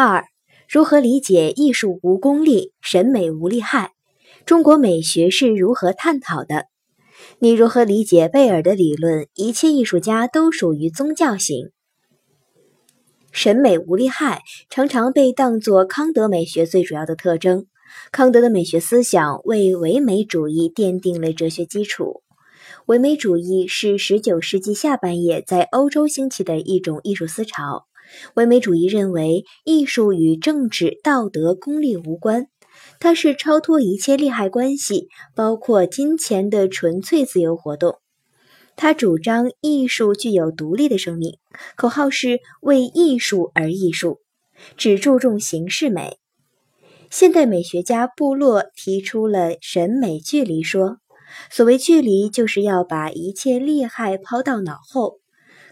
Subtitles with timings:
[0.00, 0.26] 二、
[0.68, 3.94] 如何理解艺术无功利、审美无利害？
[4.46, 6.66] 中国美学是如何探讨的？
[7.40, 9.26] 你如何理解贝尔的理论？
[9.34, 11.72] 一切艺术家都属于宗教型。
[13.32, 17.66] 审美无利害常常被当作康德美学最主要的特征。
[18.12, 22.22] 康德的美学思想为唯美主义奠定了哲学基础。
[22.86, 27.86] 唯美主义是19世纪下半叶在欧洲兴起的一种艺术思潮。
[28.34, 32.46] 唯美主义认为，艺术与政治、道德、功利无关，
[33.00, 37.98] 它是超脱一切利害关系，包括金钱的纯粹自由活动。
[38.76, 41.38] 他主张艺术具有独立的生命，
[41.76, 44.20] 口号是“为艺术而艺术”，
[44.78, 46.18] 只注重形式美。
[47.10, 50.98] 现代美学家布洛提出了审美距离说，
[51.50, 55.18] 所谓距离，就是要把一切利害抛到脑后。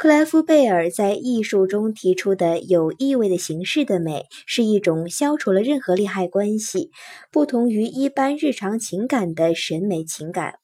[0.00, 6.90] 克莱夫贝尔在艺术中提出的有意味的形式的美，是一种消除了任何利害关系，
[7.30, 10.54] 不同于一般日常情感的审美情感。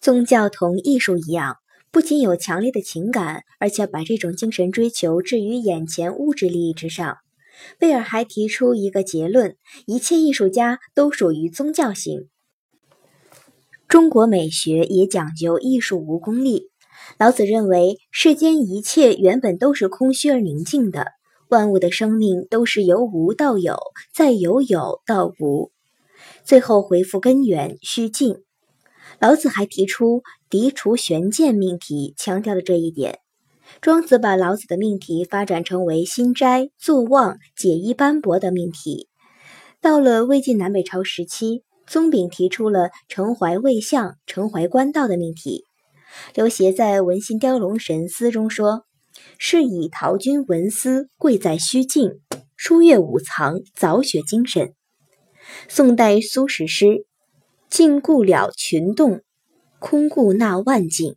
[0.00, 1.56] 宗教同艺术一样，
[1.90, 7.16] 不仅有强烈的情感，而且把这种精神追求置于眼前物质利益之上。
[7.80, 12.28] 贝尔还提出一个结论：一切艺术家都属于宗教型。
[13.88, 16.70] 中国美学也讲究艺术无功利。
[17.18, 21.06] 老子认为，世间一切原本都是空虚而宁静的，
[21.48, 23.78] 万物的生命都是由无到有，
[24.12, 25.70] 再由有到无，
[26.44, 28.42] 最后回复根源虚静。
[29.18, 33.18] 老子还提出涤除玄鉴命题，强调了这一点。
[33.80, 39.08] 庄子把老子的命题发展成为心斋、坐忘、解衣斑驳的命题。
[39.80, 45.64] 到了魏晋南北朝时期，宗炳提出了承怀魏相、承怀官道的命题。
[46.34, 48.84] 刘勰在《文心雕龙神思》中说
[49.38, 52.20] ：“是以陶君文思贵在虚静，
[52.56, 54.74] 书阅五藏，早雪精神。”
[55.68, 57.06] 宋代苏轼诗
[57.70, 59.22] ：“静固了群动，
[59.78, 61.16] 空固纳万境。”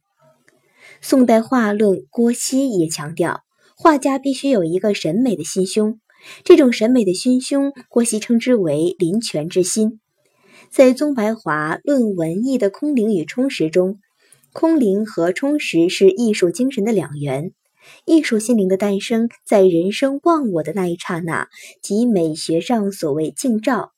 [1.02, 3.42] 宋代画论郭熙也强调，
[3.76, 6.00] 画家必须有一个审美的心胸。
[6.44, 10.00] 这种审美的心胸，郭熙称之为“林泉之心”。
[10.72, 14.00] 在宗白华论文艺的空灵与充实中，
[14.56, 17.52] 空灵和充实是艺术精神的两元。
[18.06, 21.50] 艺术心灵的诞生，在人生忘我的那一刹那，
[21.82, 23.92] 即美学上所谓静照。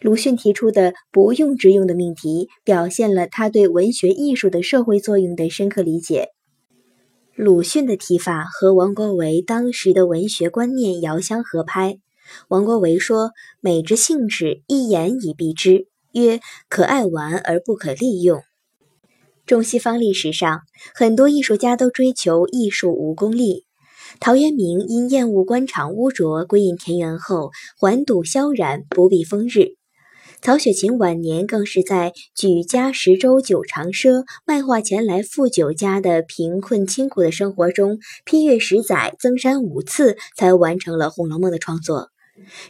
[0.00, 6.28] 鲁迅提出的“不用之用”的命题，表现了他对文学艺术的社会作用的深刻理解。
[7.34, 11.98] 鲁迅的提法和王国维当时的文学观念遥相合拍。
[12.46, 16.38] 王国维说：“美之性质，一言以蔽之，曰
[16.68, 18.40] 可爱玩而不可利用。”
[19.46, 20.62] 中西方历史上，
[20.92, 23.64] 很多艺术家都追求艺术无功利。
[24.18, 29.76] 陶渊明因厌恶官场污浊，归隐田园后，还堵萧然，不避风日。
[30.42, 42.10] 曹雪芹晚年更是在举家十舟九长赊，卖画钱来富酒家的贫困清苦的生活中，批阅十载，增删五次，才完成了《红楼梦》的创作。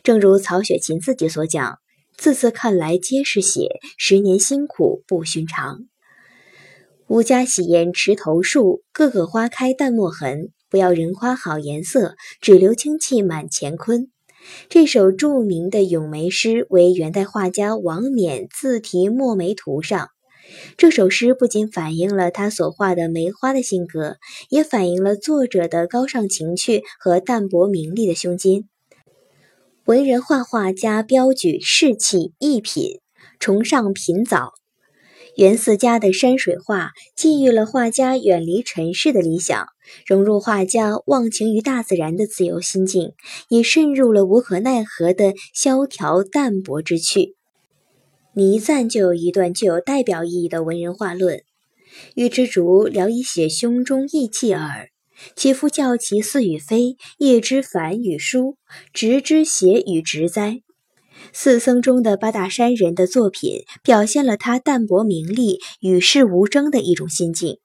[0.03, 1.79] 正如曹雪芹自己所讲
[2.19, 5.87] ：“字字看来皆是血，十年辛苦不寻常。”
[7.09, 10.49] 吾家洗砚池头树，个个花开淡墨痕。
[10.69, 14.09] 不要人花好颜色，只留清气满乾坤。
[14.69, 20.09] 这首著名的咏梅诗为元代画家王冕自题《墨梅图》上。
[20.77, 24.17] 这首诗不仅反映了他所画的梅花的性格，
[24.49, 28.69] 也反映了作者的高尚情趣和淡泊名利的胸襟。
[29.85, 33.01] 文人画画家标举士气逸品，
[33.39, 34.55] 崇尚品藻。
[35.37, 39.67] 袁四家的山水画，寄予了画家远离尘世的理想，
[40.07, 43.13] 融入画家忘情于大自然的自由心境，
[43.49, 47.35] 也渗入了无可奈何的萧条淡泊之趣。
[48.33, 51.43] 倪瓒就有一段具有代表意义的文人画论
[52.17, 54.89] ：“欲知竹聊以写胸中意气耳，
[55.35, 58.57] 其夫教其似与非，夜之繁与疏，
[58.95, 60.63] 直之邪与直哉。”
[61.33, 67.59] 四僧中的八大山人的作品，表现了他淡泊名利、与世无争的一种心境。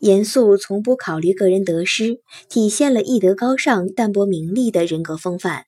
[0.00, 5.66] 严肃，从不考虑个人得失，体现了艺德高尚、淡泊名利的人格风范。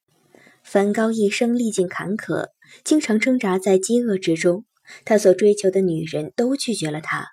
[0.65, 2.49] 梵高一生历尽坎坷，
[2.85, 4.65] 经常挣扎在饥饿之中。
[5.05, 7.29] 他所追求的女人都拒绝了他。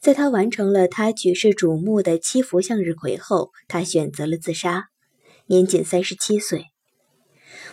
[0.00, 4.86] 在他完成了他举世瞩目的七幅向日葵后，他选择了自杀，
[5.46, 6.69] 年仅三十七岁。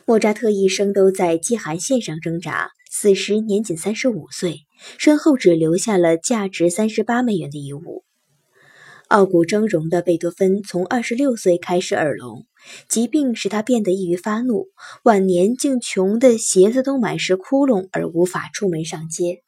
[0.10, 4.62] 莫扎特一生都在饥寒线上挣扎，死时年仅三十五岁，
[4.98, 8.06] 身后只留下了价值三十八美元的遗物。
[9.10, 12.46] 傲骨峥嵘的贝多芬从二十六岁开始耳聋，
[12.88, 14.68] 疾病使他变得易于发怒，
[15.04, 19.44] 晚年竟穷得鞋子都满是窟窿而无法出门上街。